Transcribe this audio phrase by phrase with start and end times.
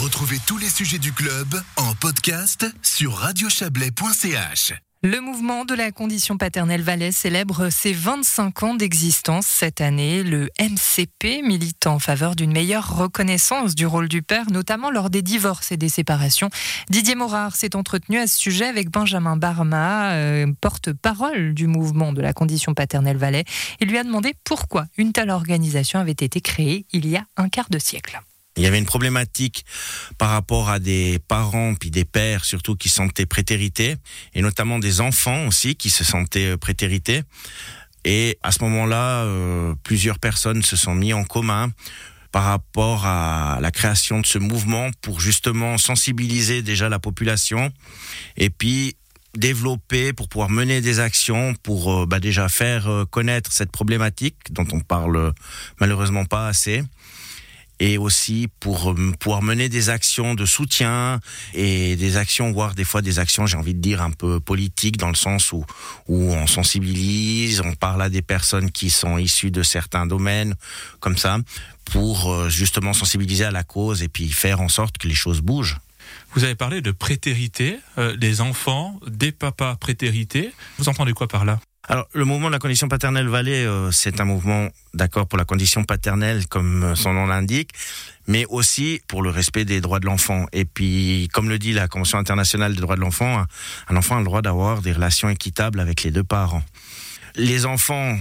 [0.00, 4.74] Retrouvez tous les sujets du club en podcast sur radiochablais.ch.
[5.02, 10.22] Le mouvement de la condition paternelle Valais célèbre ses 25 ans d'existence cette année.
[10.22, 15.22] Le MCP milite en faveur d'une meilleure reconnaissance du rôle du père, notamment lors des
[15.22, 16.50] divorces et des séparations.
[16.90, 22.22] Didier Morard s'est entretenu à ce sujet avec Benjamin Barma, euh, porte-parole du mouvement de
[22.22, 23.44] la condition paternelle Valais.
[23.80, 27.48] Il lui a demandé pourquoi une telle organisation avait été créée il y a un
[27.48, 28.20] quart de siècle.
[28.58, 29.64] Il y avait une problématique
[30.18, 33.94] par rapport à des parents puis des pères surtout qui se sentaient prétérités
[34.34, 37.22] et notamment des enfants aussi qui se sentaient euh, prétérités.
[38.04, 41.70] Et à ce moment-là, euh, plusieurs personnes se sont mis en commun
[42.32, 47.72] par rapport à la création de ce mouvement pour justement sensibiliser déjà la population
[48.36, 48.96] et puis
[49.34, 54.66] développer pour pouvoir mener des actions pour euh, bah, déjà faire connaître cette problématique dont
[54.72, 55.32] on parle
[55.80, 56.82] malheureusement pas assez
[57.80, 61.20] et aussi pour euh, pouvoir mener des actions de soutien
[61.54, 64.96] et des actions, voire des fois des actions, j'ai envie de dire, un peu politiques
[64.96, 65.64] dans le sens où,
[66.08, 70.54] où on sensibilise, on parle à des personnes qui sont issues de certains domaines,
[71.00, 71.38] comme ça,
[71.84, 75.40] pour euh, justement sensibiliser à la cause et puis faire en sorte que les choses
[75.40, 75.78] bougent.
[76.34, 80.52] Vous avez parlé de prétérité, euh, des enfants, des papas prétérités.
[80.78, 81.58] Vous entendez quoi par là?
[81.84, 85.46] Alors, le mouvement de la condition paternelle Valais, euh, c'est un mouvement d'accord pour la
[85.46, 87.70] condition paternelle, comme euh, son nom l'indique,
[88.26, 90.46] mais aussi pour le respect des droits de l'enfant.
[90.52, 93.42] Et puis, comme le dit la Convention internationale des droits de l'enfant,
[93.88, 96.64] un enfant a le droit d'avoir des relations équitables avec les deux parents.
[97.36, 98.18] Les enfants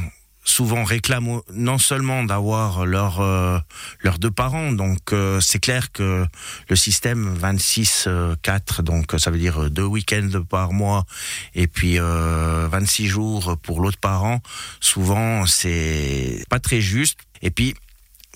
[0.48, 3.60] souvent réclament non seulement d'avoir leurs euh,
[4.02, 6.26] leurs deux parents donc euh, c'est clair que
[6.70, 8.08] le système 26
[8.42, 11.06] 4 donc ça veut dire deux week-ends par mois
[11.54, 14.42] et puis euh, 26 jours pour l'autre parent
[14.80, 17.20] souvent c'est pas très juste.
[17.42, 17.76] Et puis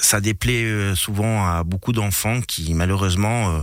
[0.02, 3.62] ça déplaît euh, souvent à beaucoup d'enfants qui malheureusement euh,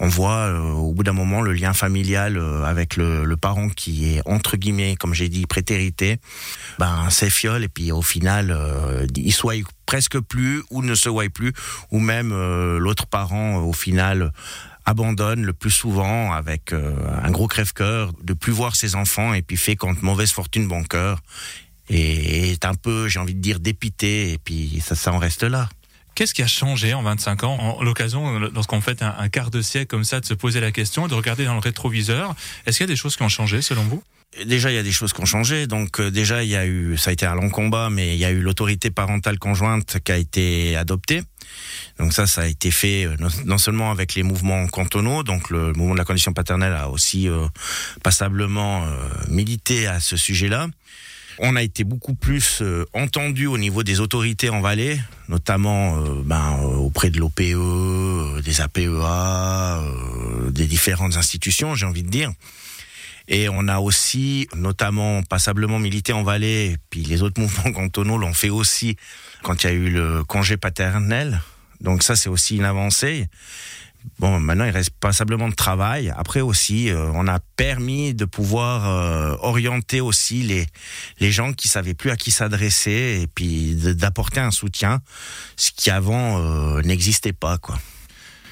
[0.00, 4.22] on voit euh, au bout d'un moment le lien familial avec le, parent qui est
[4.26, 6.18] entre guillemets comme j'ai dit prétérité.
[6.78, 8.54] Ben s'effiole et puis au final
[9.16, 9.54] il soit
[9.86, 11.52] presque plus ou ne se voit plus
[11.90, 12.30] ou même
[12.76, 14.32] l'autre parent au final
[14.84, 19.56] abandonne le plus souvent avec un gros crève-cœur de plus voir ses enfants et puis
[19.56, 21.20] fait contre mauvaise fortune bon cœur
[21.90, 25.42] et est un peu, j'ai envie de dire, dépité, et puis ça, ça en reste
[25.42, 25.68] là.
[26.14, 29.86] Qu'est-ce qui a changé en 25 ans En l'occasion, lorsqu'on fait un, quart de siècle
[29.86, 32.34] comme ça, de se poser la question et de regarder dans le rétroviseur,
[32.66, 34.02] est-ce qu'il y a des choses qui ont changé selon vous?
[34.44, 35.66] Déjà, il y a des choses qui ont changé.
[35.66, 38.20] Donc, euh, déjà, il y a eu, ça a été un long combat, mais il
[38.20, 41.22] y a eu l'autorité parentale conjointe qui a été adoptée.
[41.98, 45.72] Donc ça, ça a été fait euh, non, seulement avec les mouvements cantonaux, donc le
[45.72, 47.48] mouvement de la condition paternelle a aussi euh,
[48.04, 48.86] passablement
[49.28, 50.68] milité à ce sujet-là.
[51.38, 54.98] On a été beaucoup plus euh, entendu au niveau des autorités en Valais,
[55.28, 59.82] notamment euh, ben, euh, auprès de l'OPE, des APEA,
[60.50, 62.32] des différentes institutions, j'ai envie de dire.
[63.28, 68.34] Et on a aussi, notamment, passablement milité en Valais, puis les autres mouvements cantonaux l'ont
[68.34, 68.96] fait aussi
[69.42, 71.40] quand il y a eu le congé paternel.
[71.80, 73.28] Donc ça, c'est aussi une avancée.
[74.18, 76.12] Bon, maintenant, il reste passablement de travail.
[76.16, 80.66] Après aussi, euh, on a permis de pouvoir euh, orienter aussi les,
[81.20, 85.00] les gens qui savaient plus à qui s'adresser et puis d'apporter un soutien,
[85.56, 87.78] ce qui avant euh, n'existait pas, quoi.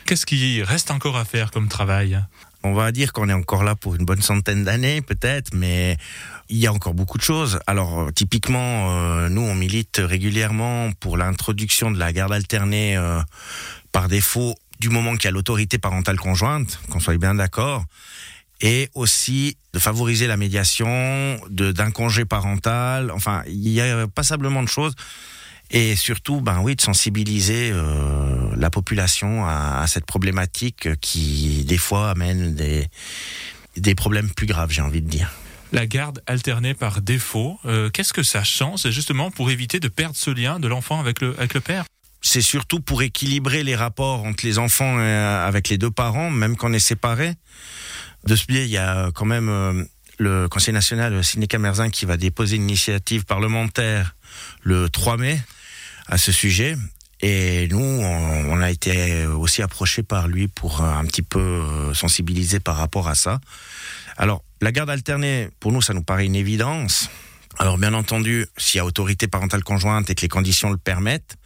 [0.06, 2.18] Qu'est-ce qui reste encore à faire comme travail?
[2.62, 5.98] On va dire qu'on est encore là pour une bonne centaine d'années, peut-être, mais
[6.48, 7.58] il y a encore beaucoup de choses.
[7.66, 12.98] Alors, typiquement, nous, on milite régulièrement pour l'introduction de la garde alternée
[13.92, 17.84] par défaut du moment qu'il y a l'autorité parentale conjointe, qu'on soit bien d'accord,
[18.60, 23.10] et aussi de favoriser la médiation d'un congé parental.
[23.10, 24.94] Enfin, il y a passablement de choses.
[25.70, 32.10] Et surtout, ben oui, de sensibiliser euh, la population à, cette problématique qui, des fois,
[32.10, 32.86] amène des,
[33.76, 35.30] des problèmes plus graves, j'ai envie de dire.
[35.72, 38.88] La garde alternée par défaut, euh, qu'est-ce que ça change?
[38.90, 41.84] Justement pour éviter de perdre ce lien de l'enfant avec le, avec le père?
[42.20, 46.56] C'est surtout pour équilibrer les rapports entre les enfants euh, avec les deux parents, même
[46.56, 47.34] quand on est séparés.
[48.24, 49.84] De ce biais, il y a quand même euh,
[50.18, 51.20] le Conseil national
[51.58, 54.16] Merzin qui va déposer une initiative parlementaire
[54.62, 55.40] le 3 mai
[56.06, 56.76] à ce sujet.
[57.20, 62.60] Et nous, on, a été aussi approchés par lui pour un petit peu euh, sensibiliser
[62.60, 63.40] par rapport à ça.
[64.16, 67.10] Alors, la garde alternée, pour nous, ça nous paraît une évidence.
[67.58, 71.36] Alors, bien entendu, s'il y a autorité parentale conjointe et que les conditions le permettent,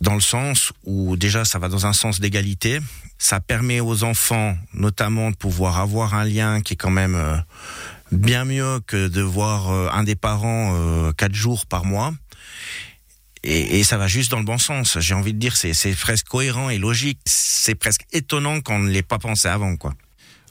[0.00, 2.80] dans le sens où déjà ça va dans un sens d'égalité.
[3.18, 7.36] Ça permet aux enfants notamment de pouvoir avoir un lien qui est quand même euh,
[8.12, 12.12] bien mieux que de voir euh, un des parents euh, quatre jours par mois.
[13.44, 14.98] Et, et ça va juste dans le bon sens.
[15.00, 17.20] J'ai envie de dire, c'est presque cohérent et logique.
[17.24, 19.94] C'est presque étonnant qu'on ne l'ait pas pensé avant, quoi.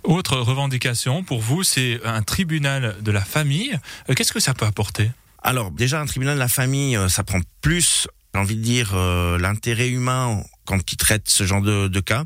[0.04, 3.80] Autre revendication pour vous, c'est un tribunal de la famille.
[4.16, 5.10] Qu'est-ce que ça peut apporter?
[5.42, 9.38] Alors déjà, un tribunal de la famille, ça prend plus, j'ai envie de dire, euh,
[9.38, 12.24] l'intérêt humain quand il traite ce genre de, cas.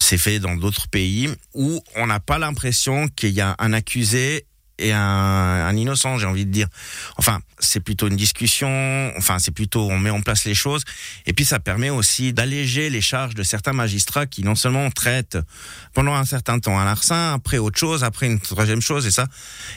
[0.00, 4.44] C'est fait dans d'autres pays où on n'a pas l'impression qu'il y a un accusé
[4.78, 6.66] et un, un innocent, j'ai envie de dire.
[7.16, 10.82] Enfin, c'est plutôt une discussion, enfin, c'est plutôt on met en place les choses.
[11.26, 15.38] Et puis, ça permet aussi d'alléger les charges de certains magistrats qui non seulement traitent
[15.94, 19.28] pendant un certain temps un larcin, après autre chose, après une troisième chose et ça.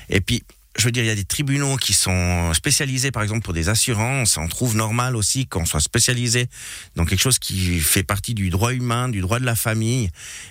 [0.09, 0.43] Et puis,
[0.77, 3.69] je veux dire, il y a des tribunaux qui sont spécialisés, par exemple, pour des
[3.69, 4.37] assurances.
[4.37, 6.47] On trouve normal aussi qu'on soit spécialisé
[6.95, 10.09] dans quelque chose qui fait partie du droit humain, du droit de la famille,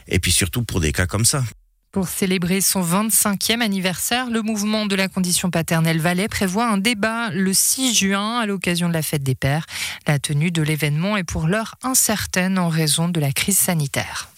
[0.09, 1.45] et puis surtout pour des cas comme ça.
[1.93, 7.31] Pour célébrer son 25e anniversaire, le mouvement de la condition paternelle Valais prévoit un débat
[7.31, 9.65] le 6 juin à l'occasion de la fête des pères.
[10.07, 14.29] La tenue de l'événement est pour l'heure incertaine en raison de la crise sanitaire.